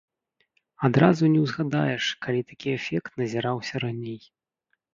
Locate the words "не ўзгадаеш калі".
1.33-2.41